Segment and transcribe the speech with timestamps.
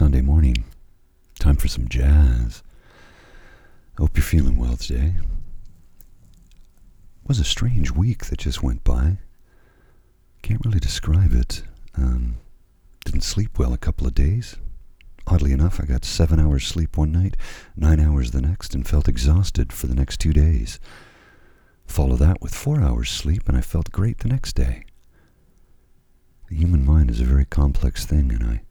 [0.00, 0.64] Sunday morning.
[1.38, 2.62] Time for some jazz.
[3.98, 5.16] Hope you're feeling well today.
[7.22, 9.18] It was a strange week that just went by.
[10.40, 11.64] Can't really describe it.
[11.98, 12.38] Um,
[13.04, 14.56] didn't sleep well a couple of days.
[15.26, 17.36] Oddly enough, I got seven hours sleep one night,
[17.76, 20.80] nine hours the next, and felt exhausted for the next two days.
[21.84, 24.86] Follow that with four hours sleep, and I felt great the next day.
[26.48, 28.62] The human mind is a very complex thing, and I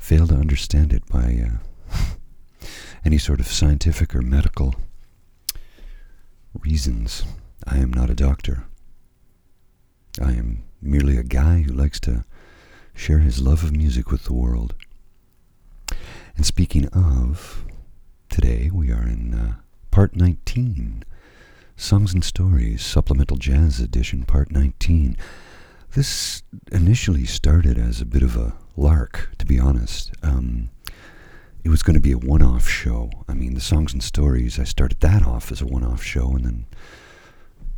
[0.00, 1.96] fail to understand it by uh,
[3.04, 4.74] any sort of scientific or medical
[6.58, 7.22] reasons.
[7.66, 8.64] I am not a doctor.
[10.20, 12.24] I am merely a guy who likes to
[12.94, 14.74] share his love of music with the world.
[16.36, 17.64] And speaking of,
[18.30, 19.54] today we are in uh,
[19.90, 21.04] part 19
[21.76, 25.16] Songs and Stories, Supplemental Jazz Edition, part 19.
[25.92, 26.42] This
[26.72, 30.12] initially started as a bit of a lark, to be honest.
[30.22, 30.70] Um,
[31.62, 33.10] it was going to be a one off show.
[33.28, 36.30] I mean, the songs and stories, I started that off as a one off show,
[36.30, 36.66] and then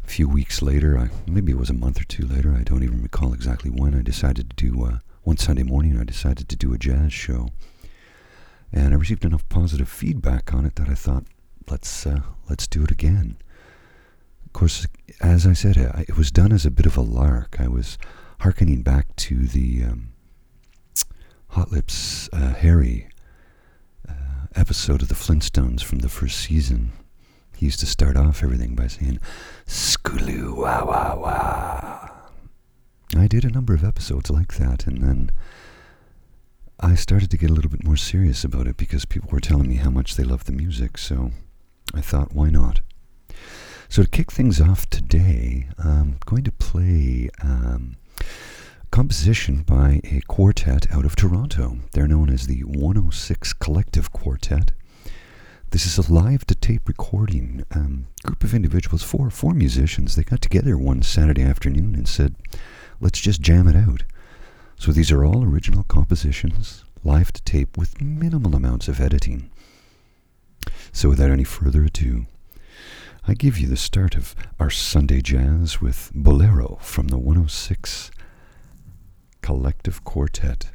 [0.05, 2.85] a few weeks later, I, maybe it was a month or two later, I don't
[2.85, 6.57] even recall exactly when, I decided to do, uh, one Sunday morning, I decided to
[6.57, 7.49] do a jazz show.
[8.73, 11.25] And I received enough positive feedback on it that I thought,
[11.69, 13.37] let's, uh, let's do it again.
[14.47, 14.87] Of course,
[15.21, 17.57] as I said, it was done as a bit of a lark.
[17.59, 17.99] I was
[18.41, 20.12] hearkening back to the um,
[21.53, 23.09] Hot Lips uh, Harry
[24.09, 24.13] uh,
[24.55, 26.93] episode of the Flintstones from the first season.
[27.55, 29.19] He used to start off everything by saying,
[29.67, 32.09] Skooloo wah wah wah.
[33.15, 35.31] I did a number of episodes like that, and then
[36.81, 39.69] I started to get a little bit more serious about it because people were telling
[39.69, 41.33] me how much they loved the music, so
[41.95, 42.81] I thought, why not?
[43.91, 47.97] So to kick things off today, I'm going to play um,
[48.93, 51.79] composition by a quartet out of Toronto.
[51.93, 54.73] They're known as the 106 Collective Quartet.
[55.71, 57.65] This is a live to tape recording.
[57.75, 60.15] Um, group of individuals, four four musicians.
[60.15, 62.35] They got together one Saturday afternoon and said,
[63.01, 64.03] "Let's just jam it out."
[64.79, 69.49] So these are all original compositions, live to tape with minimal amounts of editing.
[70.93, 72.27] So without any further ado,
[73.27, 78.11] I give you the start of our Sunday jazz with Bolero from the 106
[79.43, 80.71] Collective Quartet.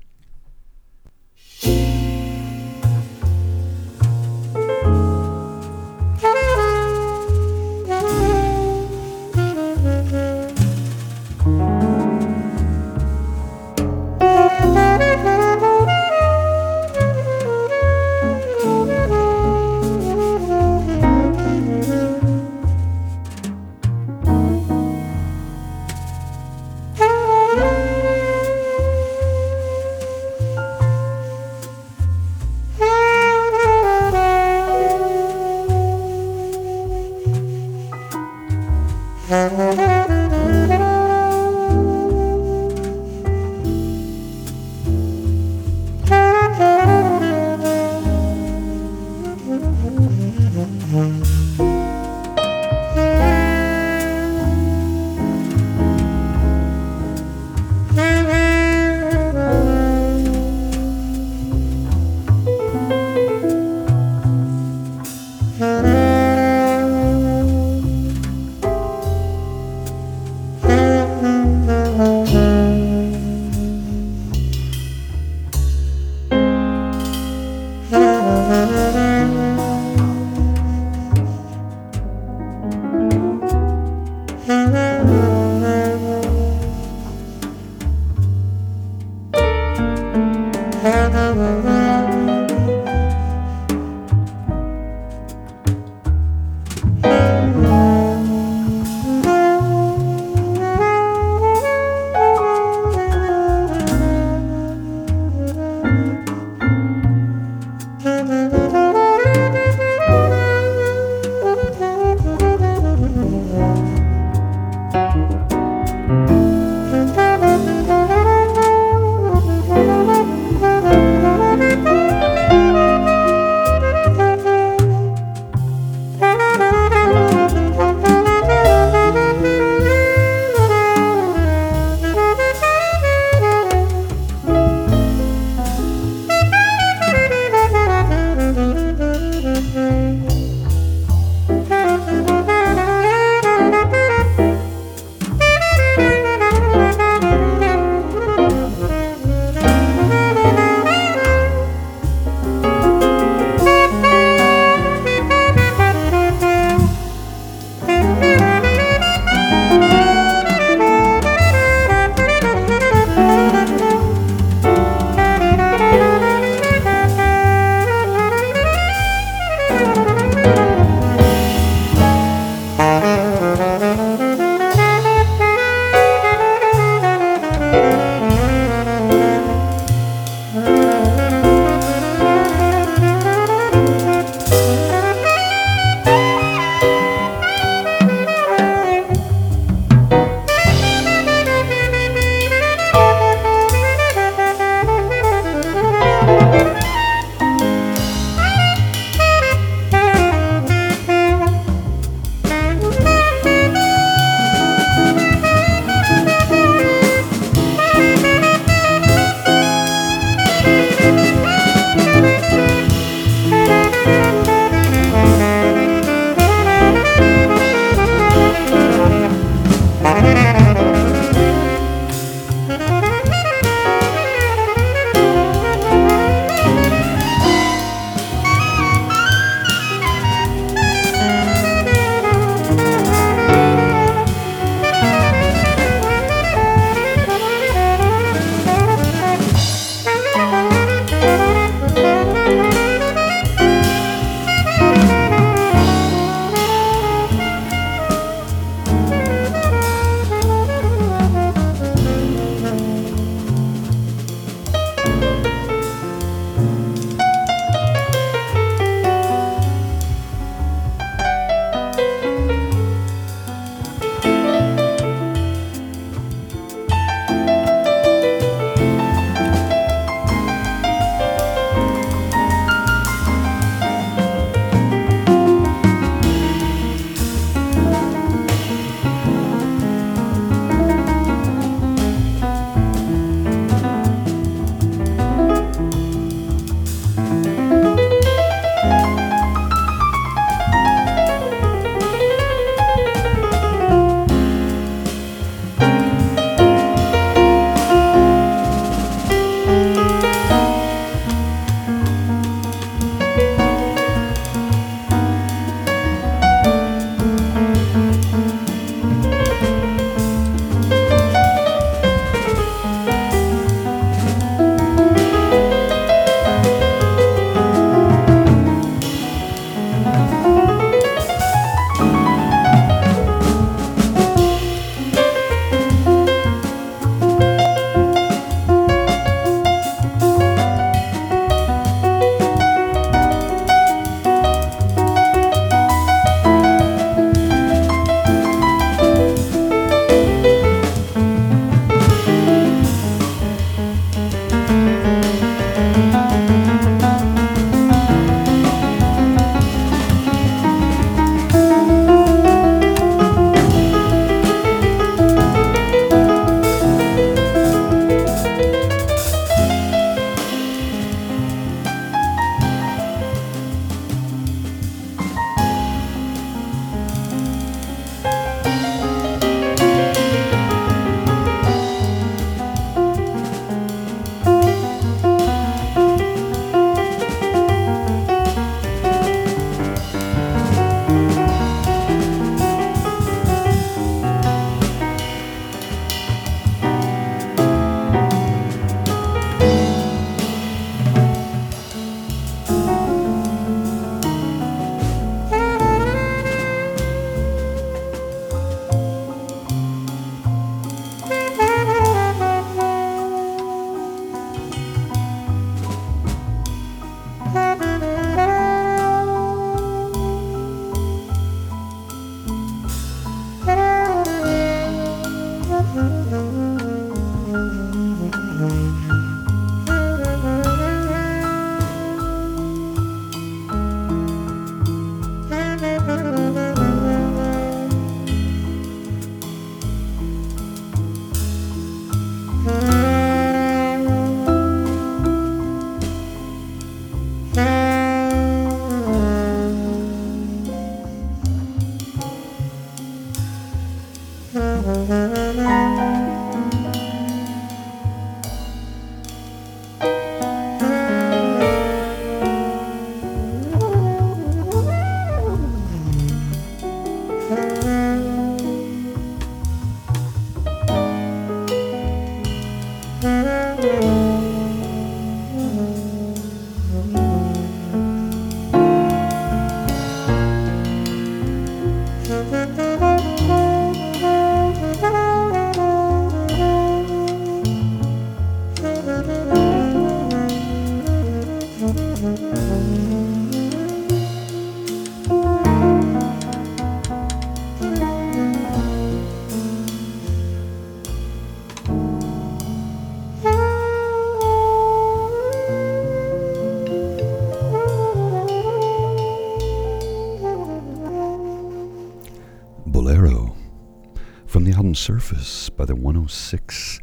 [505.07, 506.99] Surface by the 106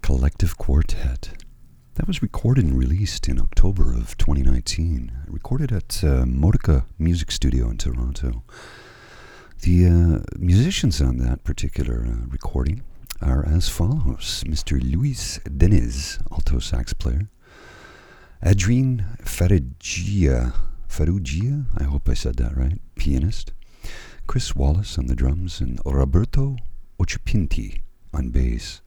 [0.00, 1.44] Collective Quartet.
[1.96, 5.12] That was recorded and released in October of 2019.
[5.26, 8.44] Recorded at uh, Modica Music Studio in Toronto.
[9.60, 12.82] The uh, musicians on that particular uh, recording
[13.20, 14.80] are as follows Mr.
[14.82, 17.28] Luis Deniz, alto sax player,
[18.42, 20.54] Adrien Farrugia,
[20.88, 23.52] Farrugia, I hope I said that right, pianist,
[24.26, 26.56] Chris Wallace on the drums, and Roberto
[27.02, 27.80] Occhipinti
[28.14, 28.80] on bass.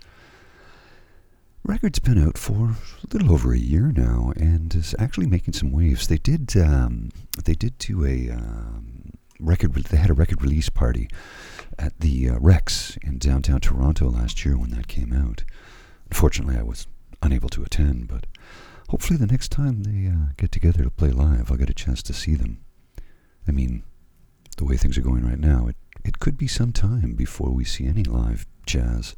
[1.63, 5.71] Record's been out for a little over a year now, and is actually making some
[5.71, 6.07] waves.
[6.07, 7.11] They did um,
[7.43, 9.73] they did do a um, record.
[9.73, 11.09] They had a record release party
[11.77, 15.43] at the uh, Rex in downtown Toronto last year when that came out.
[16.09, 16.87] Unfortunately, I was
[17.21, 18.27] unable to attend, but
[18.89, 22.03] hopefully the next time they uh, get together to play live, I'll get a chance
[22.03, 22.63] to see them.
[23.47, 23.83] I mean,
[24.57, 27.65] the way things are going right now, it it could be some time before we
[27.65, 29.15] see any live jazz,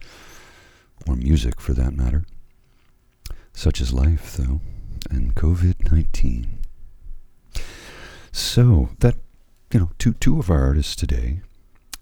[1.06, 2.26] or music for that matter.
[3.54, 4.62] Such is life, though,
[5.10, 6.60] and COVID 19.
[8.32, 9.16] So, that,
[9.74, 11.42] you know, two, two of our artists today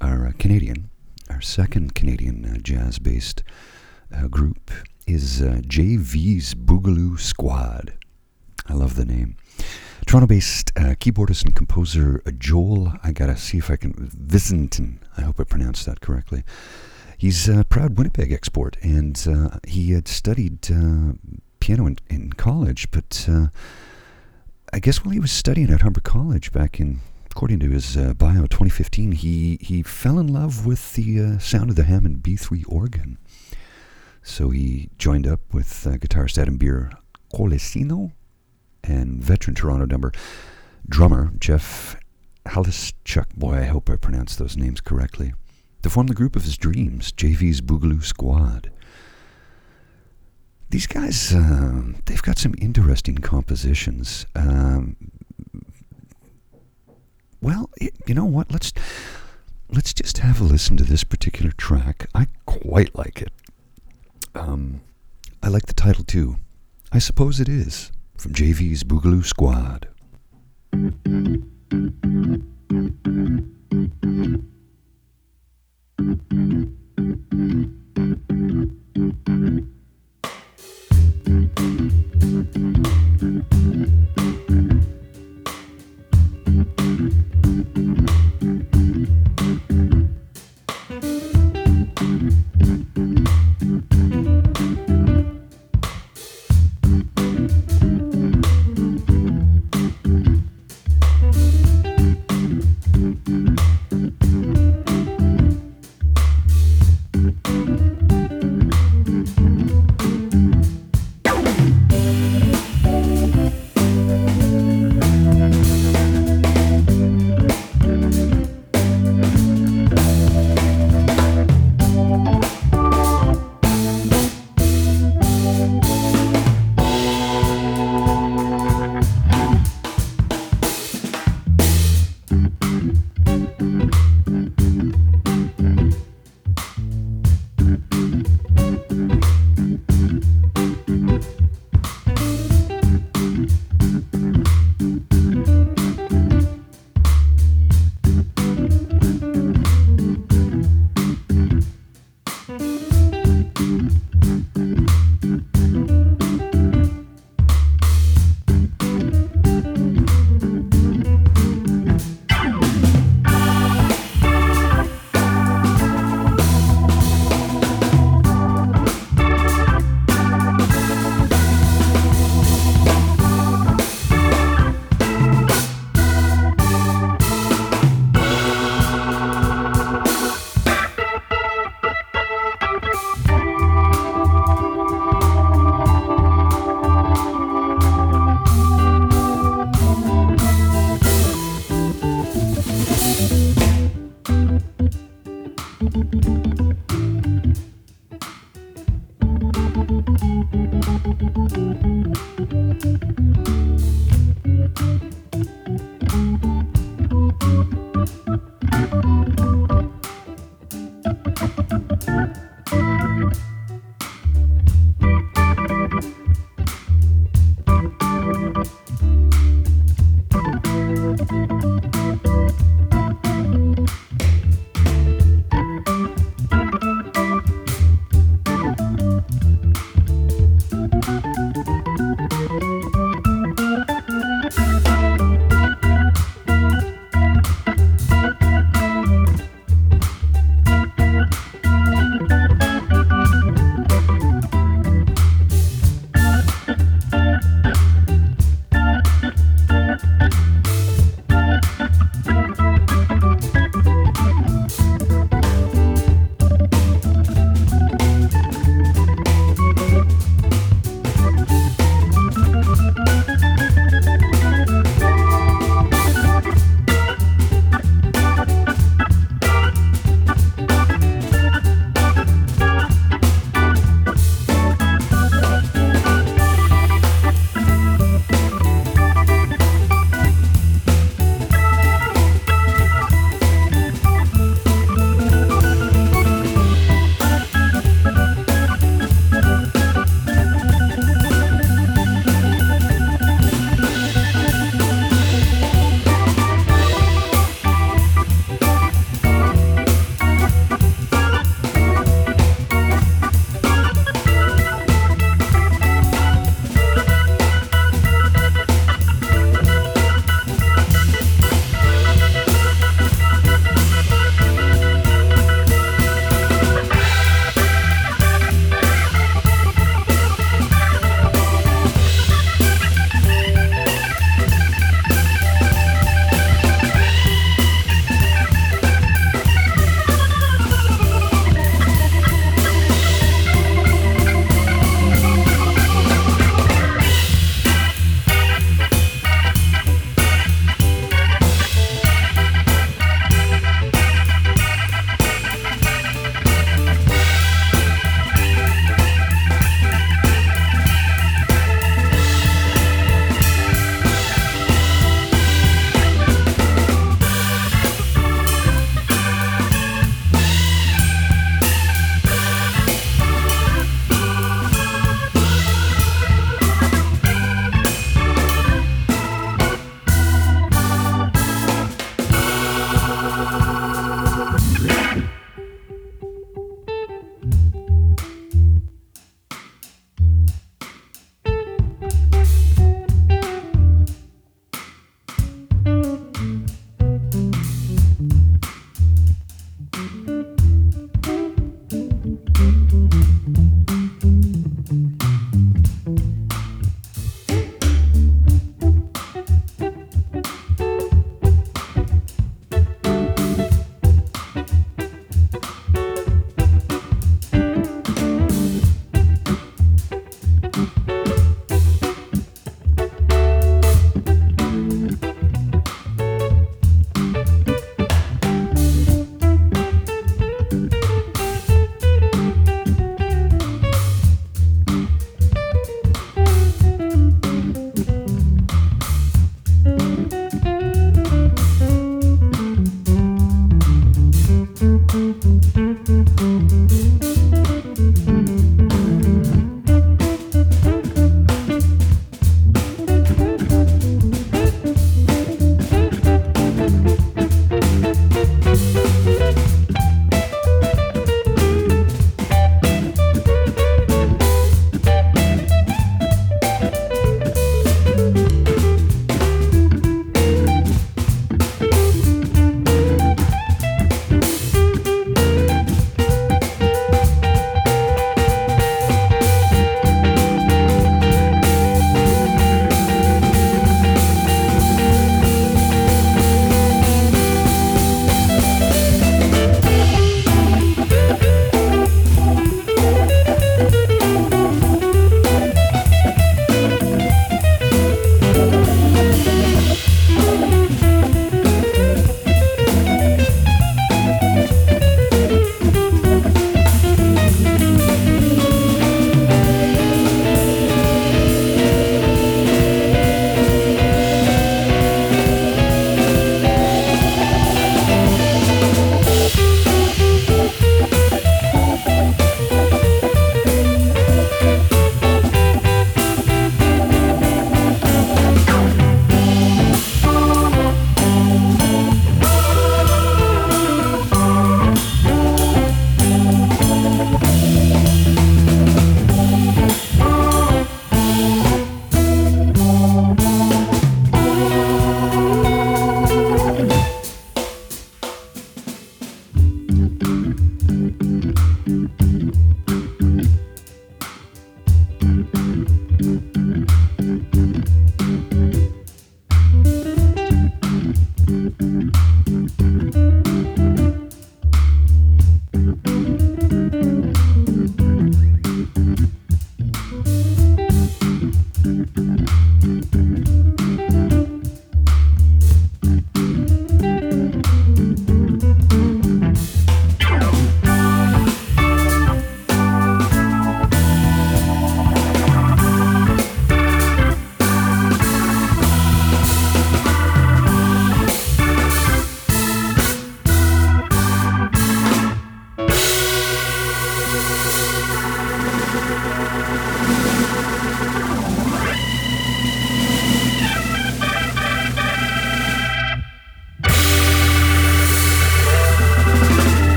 [0.00, 0.90] are uh, Canadian.
[1.28, 3.42] Our second Canadian uh, jazz based
[4.14, 4.70] uh, group
[5.06, 7.94] is uh, JV's Boogaloo Squad.
[8.66, 9.36] I love the name.
[10.06, 14.98] Toronto based uh, keyboardist and composer uh, Joel, I gotta see if I can, Visentin,
[15.16, 16.44] I hope I pronounced that correctly.
[17.18, 21.14] He's a proud Winnipeg export, and uh, he had studied uh,
[21.58, 23.48] piano in, in, college, but uh,
[24.72, 27.00] I guess while he was studying at Humber College back in,
[27.30, 31.76] according to his uh, bio, 2015, he, he fell in love with the sound of
[31.76, 33.18] the Hammond B3 organ.
[34.22, 36.92] So he joined up with guitarist Adam Beer
[37.34, 38.12] Colacino,
[38.84, 40.12] and veteran Toronto number
[40.88, 41.96] drummer Jeff
[42.46, 43.34] Halischuk.
[43.36, 45.34] Boy, I hope I pronounced those names correctly.
[45.82, 48.70] To form the group of his dreams, JV's Boogaloo Squad.
[50.70, 54.26] These guys, uh, they've got some interesting compositions.
[54.34, 54.96] Um,
[57.40, 57.70] well,
[58.06, 58.50] you know what?
[58.52, 58.72] Let's
[59.70, 62.08] let's just have a listen to this particular track.
[62.14, 63.32] I quite like it.
[64.34, 64.80] Um,
[65.42, 66.36] I like the title too.
[66.90, 69.88] I suppose it is from JV's Boogaloo Squad.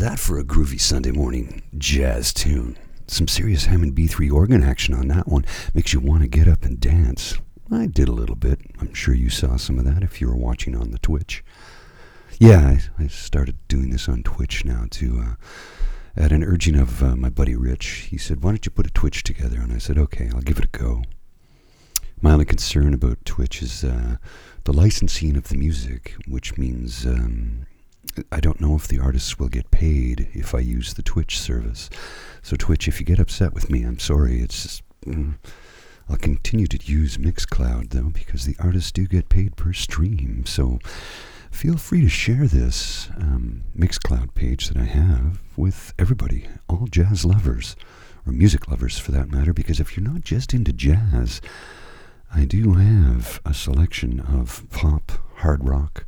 [0.00, 2.76] That for a groovy Sunday morning jazz tune?
[3.06, 6.64] Some serious Hammond B3 organ action on that one makes you want to get up
[6.64, 7.38] and dance.
[7.72, 8.60] I did a little bit.
[8.78, 11.42] I'm sure you saw some of that if you were watching on the Twitch.
[12.38, 15.24] Yeah, I, I started doing this on Twitch now too.
[15.24, 15.34] Uh,
[16.14, 18.90] at an urging of uh, my buddy Rich, he said, Why don't you put a
[18.90, 19.60] Twitch together?
[19.60, 21.04] And I said, Okay, I'll give it a go.
[22.20, 24.16] My only concern about Twitch is uh,
[24.64, 27.65] the licensing of the music, which means um,
[28.32, 31.90] I don't know if the artists will get paid if I use the Twitch service.
[32.42, 34.40] So, Twitch, if you get upset with me, I'm sorry.
[34.40, 35.34] It's just, mm,
[36.08, 40.44] I'll continue to use Mixcloud, though, because the artists do get paid per stream.
[40.46, 40.78] So,
[41.50, 47.24] feel free to share this um, Mixcloud page that I have with everybody, all jazz
[47.24, 47.76] lovers,
[48.26, 51.40] or music lovers for that matter, because if you're not just into jazz,
[52.34, 56.04] I do have a selection of pop, hard rock,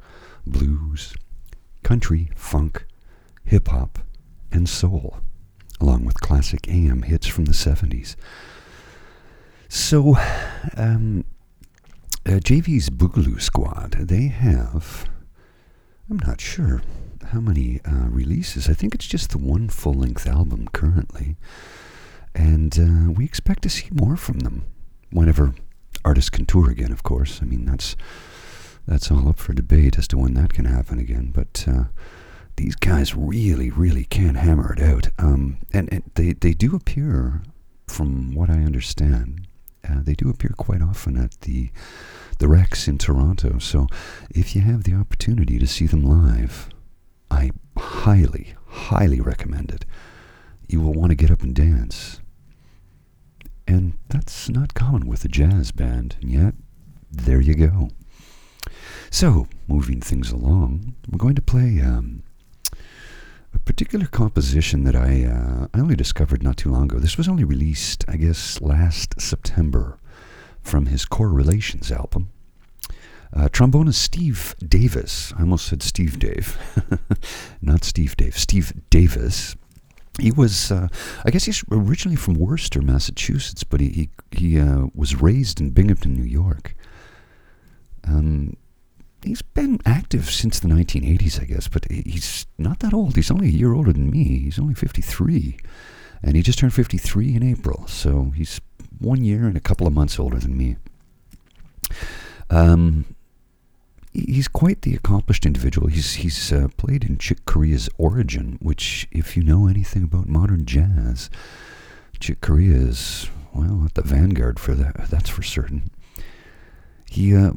[0.47, 1.14] blues,
[1.88, 2.85] country, funk,
[3.44, 4.01] hip hop,
[4.53, 5.20] and soul,
[5.81, 8.14] along with classic AM hits from the 70s.
[9.70, 10.14] So,
[10.77, 11.24] um,
[12.27, 15.09] uh, JV's Boogaloo Squad, they have,
[16.11, 16.83] I'm not sure
[17.29, 18.68] how many uh, releases.
[18.68, 21.38] I think it's just the one full length album currently.
[22.35, 24.66] And uh, we expect to see more from them
[25.11, 25.55] whenever
[26.05, 27.40] artists can tour again, of course.
[27.40, 27.96] I mean, that's
[28.88, 31.31] that's all up for debate as to when that can happen again.
[31.33, 31.85] But uh,
[32.57, 35.09] these guys really, really can hammer it out.
[35.18, 37.42] Um, and, and, they, they do appear,
[37.87, 39.46] from what I understand,
[39.88, 41.70] uh, they do appear quite often at the
[42.38, 43.59] the Rex in Toronto.
[43.59, 43.88] So
[44.31, 46.68] if you have the opportunity to see them live,
[47.31, 49.85] I highly, highly recommend it.
[50.68, 52.20] You will want to get up and dance.
[53.66, 56.55] And that's not common with a jazz band, and yet
[57.11, 57.90] there you go.
[59.11, 62.23] So, moving things along, we're going to play um,
[63.55, 66.99] a particular composition that I, uh, I only discovered not too long ago.
[66.99, 69.99] This was only released, I guess, last September
[70.62, 72.31] from his Correlations album.
[73.33, 76.59] Uh, trombonist Steve Davis, I almost said Steve Dave,
[77.62, 79.55] not Steve Dave, Steve Davis
[80.18, 80.88] he was, uh,
[81.25, 85.71] I guess he's originally from Worcester, Massachusetts, but he he, he uh, was raised in
[85.71, 86.75] Binghamton, New York.
[88.05, 88.57] Um,
[89.23, 93.17] he's been active since the 1980s, I guess, but he's not that old.
[93.17, 94.39] He's only a year older than me.
[94.39, 95.59] He's only 53,
[96.23, 98.61] and he just turned 53 in April, so he's
[98.99, 100.77] one year and a couple of months older than me.
[102.51, 103.05] Um,
[104.13, 105.89] he's quite the accomplished individual.
[105.89, 110.65] He's he's uh, played in Chick Corea's Origin, which, if you know anything about modern
[110.65, 111.31] jazz,
[112.21, 115.09] Chick Corea is well at the vanguard for that.
[115.11, 115.91] That's for certain.
[117.11, 117.53] He uh,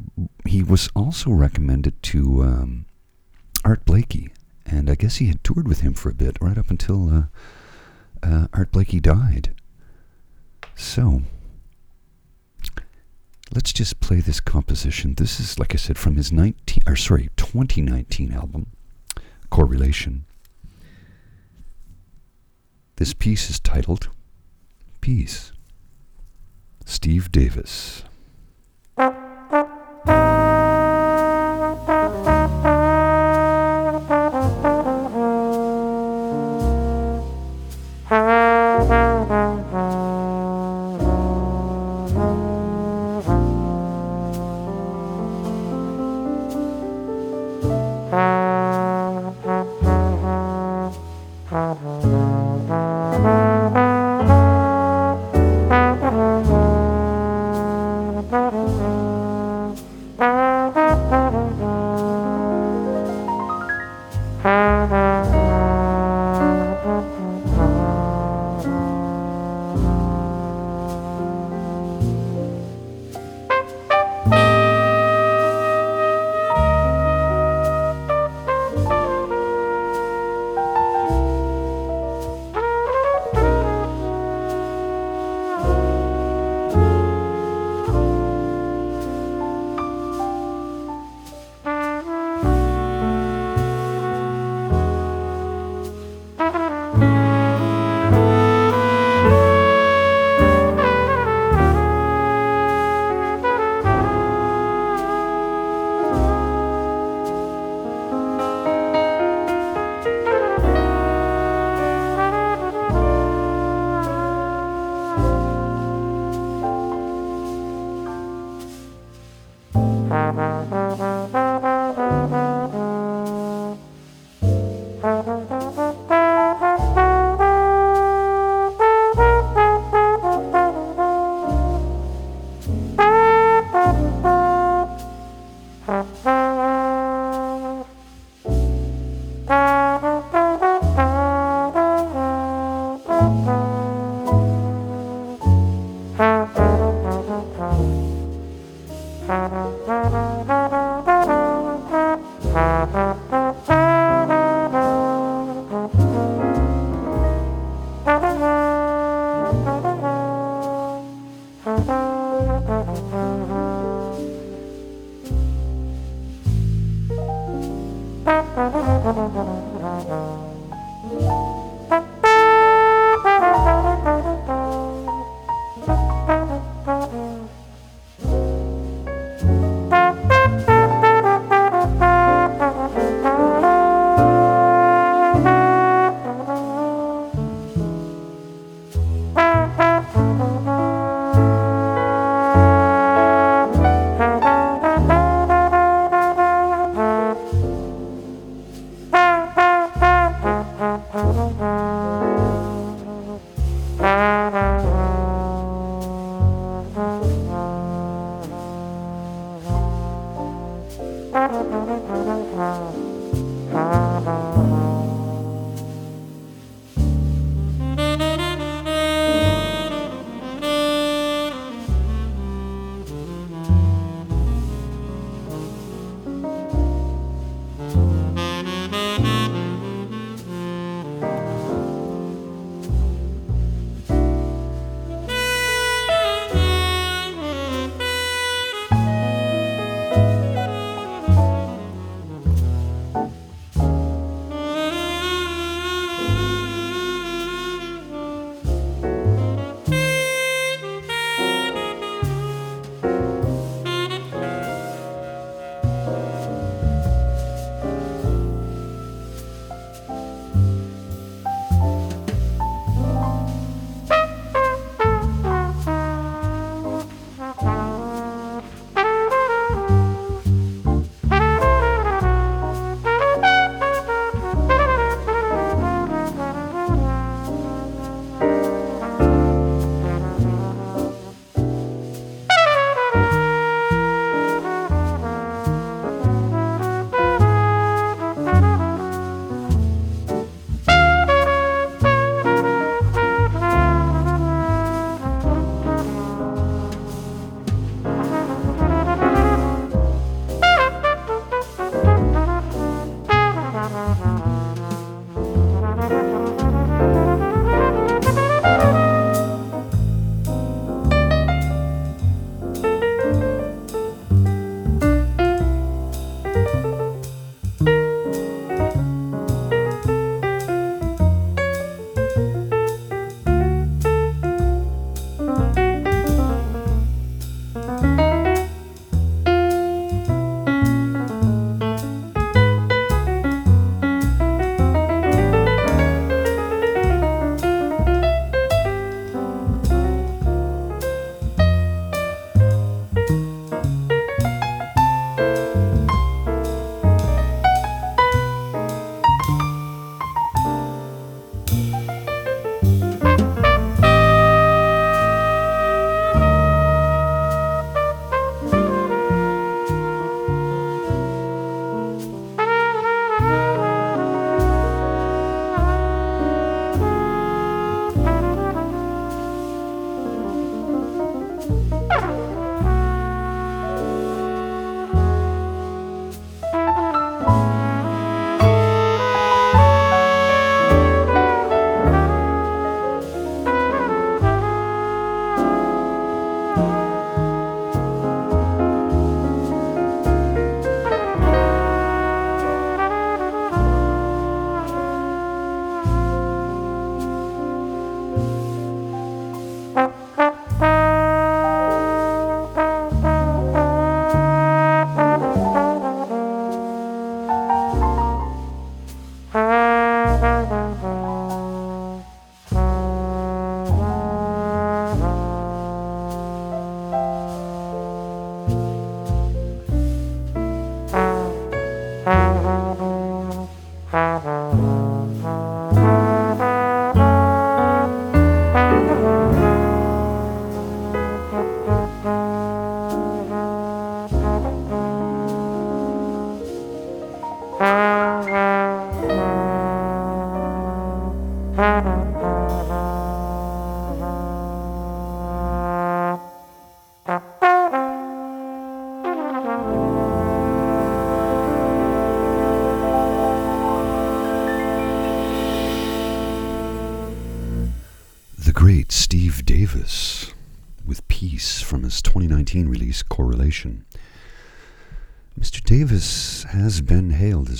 [0.46, 2.86] he was also recommended to um,
[3.64, 4.32] Art Blakey,
[4.64, 7.22] and I guess he had toured with him for a bit, right up until uh,
[8.22, 9.54] uh Art Blakey died.
[10.74, 11.22] So
[13.54, 15.14] let's just play this composition.
[15.14, 18.66] This is, like I said, from his 19, or sorry, 2019 album,
[19.50, 20.24] Correlation.
[22.96, 24.08] This piece is titled
[25.00, 25.52] Peace.
[26.84, 28.04] Steve Davis.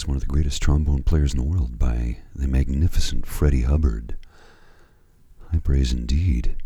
[0.03, 4.17] As one of the greatest trombone players in the world by the magnificent Freddie Hubbard.
[5.53, 6.57] High praise indeed.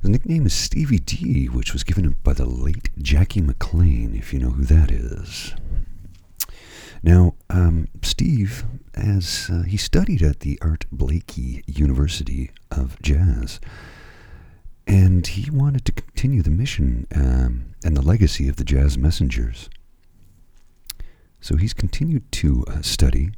[0.00, 4.32] His nickname is Stevie D, which was given him by the late Jackie McLean, if
[4.32, 5.52] you know who that is.
[7.02, 13.58] Now, um, Steve, as uh, he studied at the Art Blakey University of Jazz,
[14.86, 19.68] and he wanted to continue the mission um, and the legacy of the jazz messengers.
[21.42, 23.32] So he's continued to uh, study,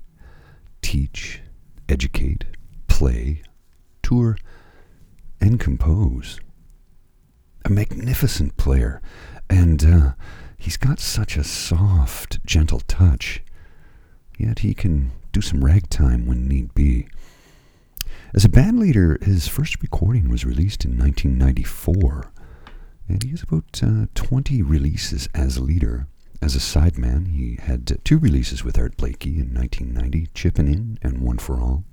[0.82, 1.40] teach,
[1.88, 2.44] educate,
[2.86, 3.42] play,
[4.02, 4.36] tour,
[5.40, 6.38] and compose.
[7.64, 9.00] A magnificent player,
[9.48, 10.12] and uh,
[10.58, 13.42] he's got such a soft, gentle touch.
[14.36, 17.08] Yet he can do some ragtime when need be.
[18.34, 22.30] As a band leader, his first recording was released in 1994,
[23.08, 26.06] and he has about uh, 20 releases as leader.
[26.42, 31.20] As a sideman, he had two releases with Art Blakey in 1990, Chippin' In and
[31.20, 31.84] One for All.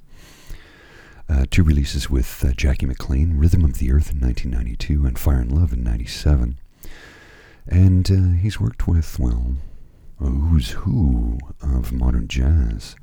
[1.30, 5.40] Uh, two releases with uh, Jackie McLean, Rhythm of the Earth in 1992 and Fire
[5.40, 6.60] and Love in 97.
[7.68, 9.56] And uh, he's worked with, well,
[10.20, 12.96] a who's who of modern jazz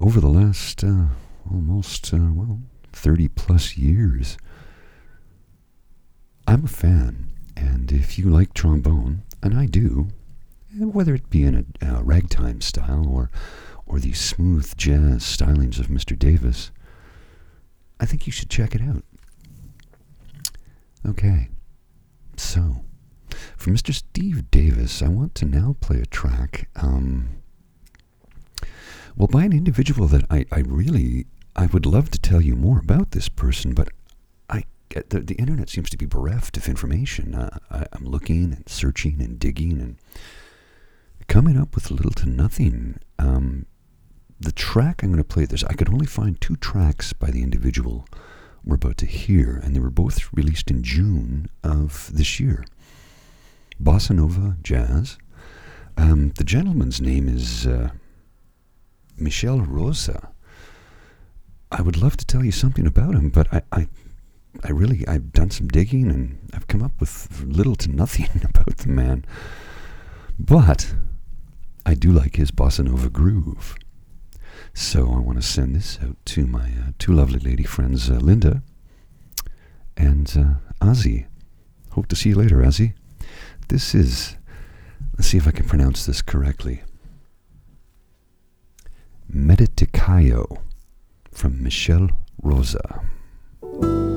[0.00, 1.06] over the last uh,
[1.50, 2.60] almost, uh, well,
[2.92, 4.36] 30 plus years.
[6.46, 10.08] I'm a fan, and if you like trombone, and I do,
[10.78, 13.30] whether it be in a, ragtime style or,
[13.86, 16.18] or the smooth jazz stylings of Mr.
[16.18, 16.70] Davis,
[18.00, 19.04] I think you should check it out.
[21.06, 21.48] Okay,
[22.36, 22.82] so
[23.56, 23.94] for Mr.
[23.94, 26.68] Steve Davis, I want to now play a track.
[26.76, 27.38] Um,
[29.16, 31.26] well, by an individual that I, I really
[31.56, 33.88] I would love to tell you more about this person, but
[34.90, 37.34] the, the internet seems to be bereft of information.
[37.34, 39.96] Uh, I, I'm looking and searching and digging and
[41.26, 42.98] coming up with little to nothing.
[43.18, 43.66] Um,
[44.40, 47.42] the track I'm going to play this, I could only find two tracks by the
[47.42, 48.06] individual
[48.64, 52.64] we're about to hear, and they were both released in June of this year.
[53.82, 55.18] Bossa Nova Jazz.
[55.96, 57.90] Um, the gentleman's name is uh,
[59.16, 60.32] Michel Rosa.
[61.70, 63.88] I would love to tell you something about him, but I, I,
[64.64, 68.78] I really, I've done some digging and I've come up with little to nothing about
[68.78, 69.24] the man.
[70.38, 70.94] But
[71.86, 73.76] I do like his bossa nova groove.
[74.74, 78.14] So I want to send this out to my uh, two lovely lady friends, uh,
[78.14, 78.62] Linda
[79.96, 81.26] and uh, Ozzy.
[81.90, 82.94] Hope to see you later, Ozzy.
[83.68, 84.36] This is,
[85.16, 86.82] let's see if I can pronounce this correctly.
[89.32, 90.58] Mediticayo
[91.32, 92.10] from Michel
[92.42, 93.02] Rosa.
[93.62, 94.07] Rosa.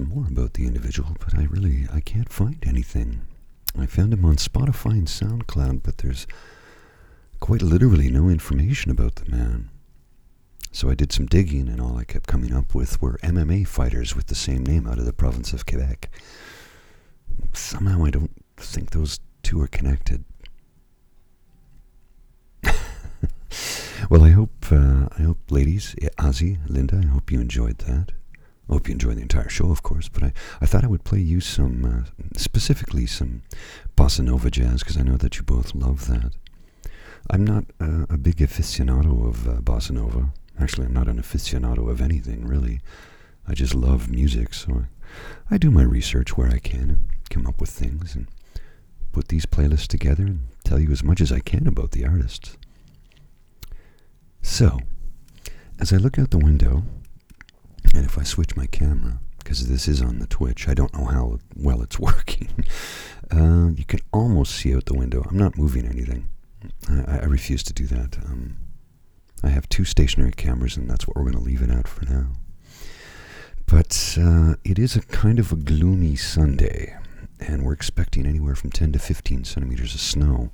[0.00, 3.20] Some more about the individual, but I really I can't find anything.
[3.78, 6.26] I found him on Spotify and SoundCloud, but there's
[7.38, 9.68] quite literally no information about the man.
[10.72, 14.16] So I did some digging, and all I kept coming up with were MMA fighters
[14.16, 16.08] with the same name out of the province of Quebec.
[17.52, 20.24] Somehow I don't think those two are connected.
[24.08, 28.12] well, I hope, uh, I hope, ladies, Ozzy, Linda, I hope you enjoyed that.
[28.70, 30.08] I hope you enjoy the entire show, of course.
[30.08, 33.42] But I, I thought I would play you some, uh, specifically some
[33.96, 36.32] bossa nova jazz, because I know that you both love that.
[37.28, 40.32] I'm not uh, a big aficionado of uh, bossa nova.
[40.58, 42.80] Actually, I'm not an aficionado of anything, really.
[43.48, 44.84] I just love music, so
[45.50, 48.28] I, I do my research where I can and come up with things and
[49.10, 52.56] put these playlists together and tell you as much as I can about the artists.
[54.42, 54.78] So,
[55.80, 56.84] as I look out the window,
[57.94, 61.06] and if I switch my camera, because this is on the Twitch, I don't know
[61.06, 62.64] how well it's working,
[63.30, 65.24] uh, you can almost see out the window.
[65.28, 66.28] I'm not moving anything.
[66.88, 68.18] I, I refuse to do that.
[68.24, 68.56] Um,
[69.42, 72.04] I have two stationary cameras, and that's what we're going to leave it at for
[72.04, 72.32] now.
[73.66, 76.96] But uh, it is a kind of a gloomy Sunday,
[77.38, 80.50] and we're expecting anywhere from 10 to 15 centimeters of snow.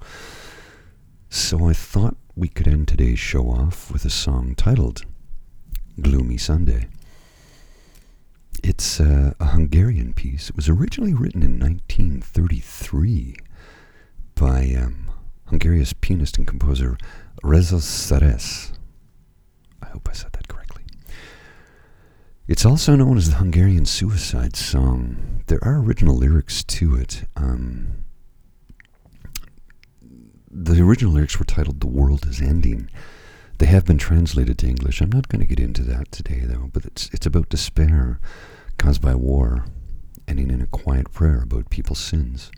[1.31, 5.03] So I thought we could end today's show off with a song titled
[6.01, 6.89] Gloomy Sunday.
[8.63, 10.51] It's uh, a Hungarian piece.
[10.51, 13.37] It was originally written in 1933
[14.35, 15.11] by um,
[15.47, 16.97] Hungarian pianist and composer
[17.43, 18.73] Rezső Seress.
[19.83, 20.83] I hope I said that correctly.
[22.49, 25.43] It's also known as the Hungarian Suicide Song.
[25.47, 27.25] There are original lyrics to it.
[27.37, 28.05] Um,
[30.51, 32.91] the original lyrics were titled The World is Ending.
[33.59, 35.01] They have been translated to English.
[35.01, 38.21] I'm not going to get into that today, though, but it's, it's about despair
[38.79, 39.65] caused by war,
[40.29, 42.51] ending in a quiet prayer about people's sins.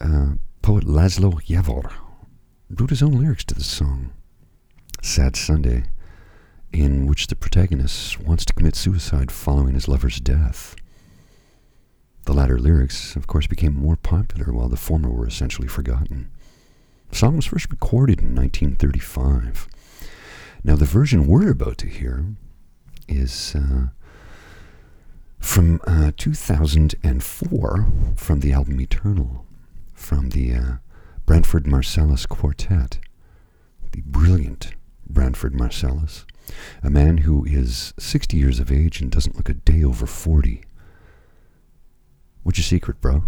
[0.00, 1.92] Uh, poet Laszlo Javor
[2.70, 4.12] wrote his own lyrics to the song,
[5.02, 5.84] Sad Sunday,
[6.72, 10.76] in which the protagonist wants to commit suicide following his lover's death.
[12.26, 16.30] The latter lyrics, of course, became more popular while the former were essentially forgotten.
[17.14, 19.68] The song was first recorded in 1935.
[20.64, 22.34] Now, the version we're about to hear
[23.06, 23.90] is uh,
[25.38, 27.86] from uh, 2004
[28.16, 29.46] from the album Eternal,
[29.92, 30.72] from the uh,
[31.24, 32.98] Branford Marsalis Quartet,
[33.92, 34.74] the brilliant
[35.08, 36.24] Branford Marsalis,
[36.82, 40.64] a man who is 60 years of age and doesn't look a day over 40.
[42.42, 43.22] What's your secret, bro?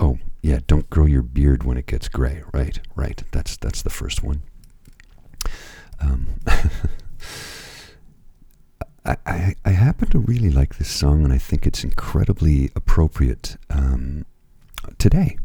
[0.00, 2.42] Oh, yeah, don't grow your beard when it gets gray.
[2.52, 3.22] Right, right.
[3.32, 4.42] That's that's the first one.
[6.00, 6.26] Um,
[9.04, 13.58] I, I, I happen to really like this song, and I think it's incredibly appropriate
[13.68, 14.24] um,
[14.98, 15.36] today,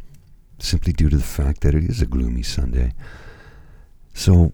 [0.60, 2.93] simply due to the fact that it is a gloomy Sunday.
[4.14, 4.53] So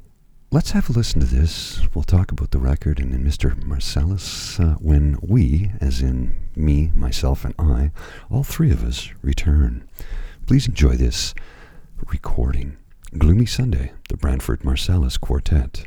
[0.52, 1.82] let's have a listen to this.
[1.96, 3.56] We'll talk about the record and then Mr.
[3.64, 7.92] Marsalis uh, when we, as in me, myself, and I,
[8.30, 9.88] all three of us, return.
[10.46, 11.34] Please enjoy this
[12.08, 12.78] recording.
[13.18, 15.86] Gloomy Sunday, the Branford Marsalis Quartet.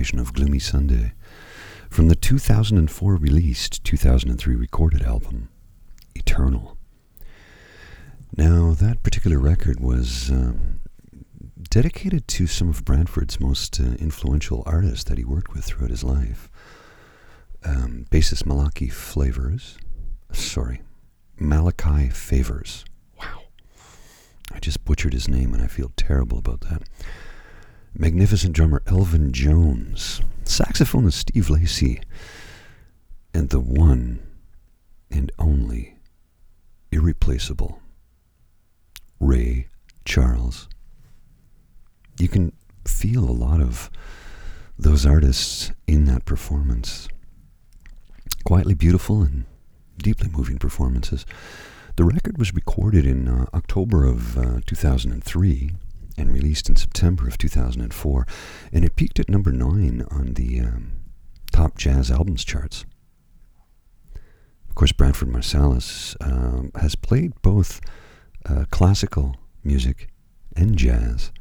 [0.00, 1.12] Of Gloomy Sunday
[1.90, 5.50] from the 2004 released 2003 recorded album
[6.14, 6.78] Eternal.
[8.34, 10.80] Now, that particular record was um,
[11.68, 16.02] dedicated to some of Branford's most uh, influential artists that he worked with throughout his
[16.02, 16.48] life.
[17.62, 19.76] Um, bassist Malachi Flavors,
[20.32, 20.80] sorry,
[21.38, 22.86] Malachi Favors.
[23.18, 23.42] Wow.
[24.50, 26.84] I just butchered his name and I feel terrible about that.
[27.94, 32.00] Magnificent drummer Elvin Jones, saxophonist Steve Lacy,
[33.34, 34.26] and the one
[35.10, 35.96] and only
[36.92, 37.80] irreplaceable
[39.18, 39.66] Ray
[40.04, 40.68] Charles.
[42.18, 42.52] You can
[42.86, 43.90] feel a lot of
[44.78, 47.08] those artists in that performance.
[48.44, 49.44] Quietly beautiful and
[49.98, 51.26] deeply moving performances.
[51.96, 55.72] The record was recorded in uh, October of uh, 2003
[56.20, 58.26] and released in September of 2004,
[58.72, 60.92] and it peaked at number 9 on the um,
[61.50, 62.84] top jazz albums charts.
[64.68, 67.80] Of course, Branford Marsalis um, has played both
[68.48, 70.08] uh, classical music
[70.54, 71.32] and jazz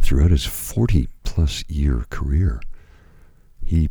[0.00, 2.60] throughout his 40 plus year career.
[3.62, 3.90] He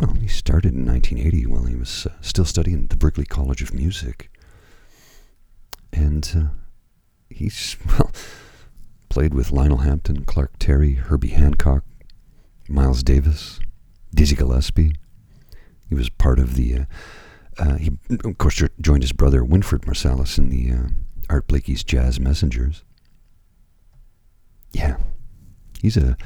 [0.00, 3.60] well, he started in 1980 while he was uh, still studying at the Berklee College
[3.60, 4.30] of Music.
[5.92, 6.54] And uh,
[7.28, 8.10] he's, well,
[9.10, 11.84] played with Lionel Hampton, Clark Terry, Herbie Hancock,
[12.68, 13.60] Miles Davis,
[14.14, 14.94] Dizzy Gillespie.
[15.88, 16.84] He was part of the, uh,
[17.58, 17.90] uh he,
[18.24, 20.88] of course, joined his brother Winfred Marsalis in the uh,
[21.28, 22.84] Art Blakey's Jazz Messengers.
[24.72, 24.96] Yeah,
[25.82, 26.16] he's a,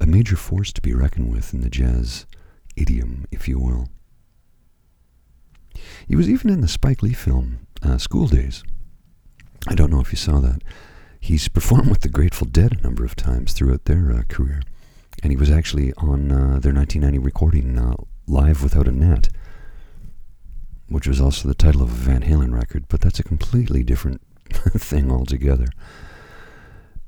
[0.00, 2.26] a major force to be reckoned with in the jazz
[2.74, 3.88] idiom, if you will.
[6.08, 8.64] He was even in the Spike Lee film uh, School Daze.
[9.68, 10.62] I don't know if you saw that.
[11.26, 14.62] He's performed with the Grateful Dead a number of times throughout their uh, career,
[15.24, 17.96] and he was actually on uh, their 1990 recording uh,
[18.28, 19.28] Live Without a Net,
[20.88, 24.20] which was also the title of a Van Halen record, but that's a completely different
[24.52, 25.66] thing altogether.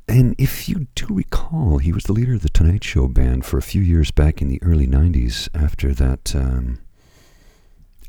[0.08, 3.56] And if you do recall, he was the leader of the Tonight Show band for
[3.56, 6.34] a few years back in the early 90s after that.
[6.34, 6.80] Um,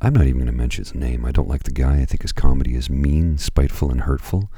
[0.01, 1.23] I'm not even going to mention his name.
[1.23, 1.99] I don't like the guy.
[2.01, 4.49] I think his comedy is mean, spiteful, and hurtful.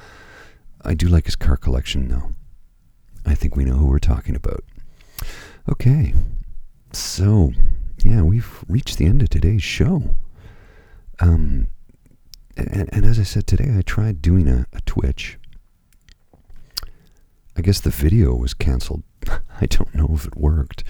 [0.83, 2.33] I do like his car collection, though.
[3.25, 4.63] I think we know who we're talking about.
[5.69, 6.13] Okay.
[6.91, 7.53] So,
[8.03, 10.15] yeah, we've reached the end of today's show.
[11.19, 11.67] Um,
[12.57, 15.37] and, and as I said today, I tried doing a, a Twitch
[17.57, 19.03] I guess the video was cancelled.
[19.27, 20.83] I don't know if it worked.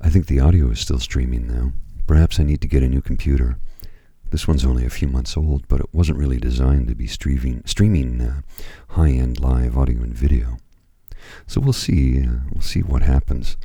[0.00, 1.72] I think the audio is still streaming now.
[2.06, 3.58] Perhaps I need to get a new computer.
[4.34, 7.62] This one's only a few months old, but it wasn't really designed to be streaming,
[7.66, 8.40] streaming uh,
[8.88, 10.56] high-end live audio and video.
[11.46, 12.20] So we'll see.
[12.20, 13.56] Uh, we'll see what happens.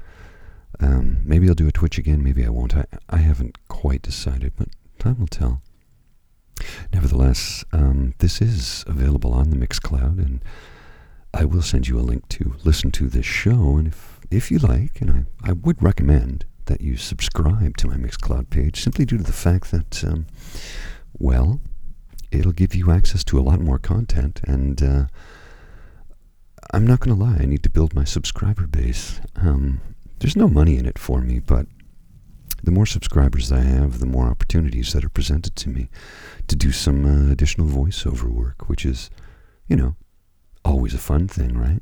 [0.79, 2.23] Um, maybe I'll do a Twitch again.
[2.23, 2.77] Maybe I won't.
[2.77, 4.67] I, I haven't quite decided, but
[4.99, 5.63] time will tell.
[6.93, 10.43] Nevertheless, um, this is available on the Mixcloud, and
[11.33, 13.77] I will send you a link to listen to this show.
[13.77, 15.09] And if, if you like, and
[15.43, 19.33] I, I would recommend that you subscribe to my Mixcloud page simply due to the
[19.33, 20.27] fact that, um,
[21.17, 21.59] well,
[22.31, 24.39] it'll give you access to a lot more content.
[24.43, 25.05] And uh,
[26.71, 29.19] I'm not going to lie, I need to build my subscriber base.
[29.35, 29.81] Um,
[30.19, 31.65] there's no money in it for me, but
[32.63, 35.89] the more subscribers I have, the more opportunities that are presented to me
[36.47, 39.09] to do some uh, additional voiceover work, which is,
[39.67, 39.95] you know,
[40.63, 41.81] always a fun thing, right?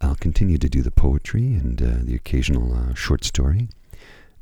[0.00, 3.68] I'll continue to do the poetry and uh, the occasional uh, short story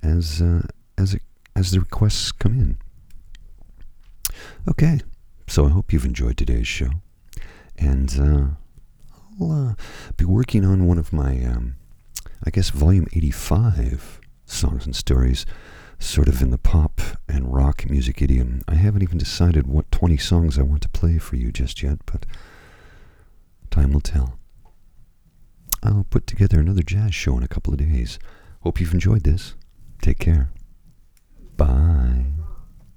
[0.03, 0.67] as uh,
[0.99, 1.23] as it,
[1.55, 2.79] as the requests come in.
[4.69, 5.01] Okay,
[5.47, 6.91] so I hope you've enjoyed today's show,
[7.79, 8.47] and uh,
[9.41, 9.75] I'll uh,
[10.17, 11.77] be working on one of my, um,
[12.45, 15.47] I guess, volume eighty-five songs and stories,
[15.99, 18.61] sort of in the pop and rock music idiom.
[18.69, 21.99] I haven't even decided what twenty songs I want to play for you just yet,
[22.05, 22.27] but
[23.71, 24.39] Time will tell.
[25.87, 28.19] I'll put together another jazz show in a couple of days.
[28.61, 29.55] Hope you've enjoyed this.
[30.03, 30.51] Take care.
[31.57, 32.36] Bye.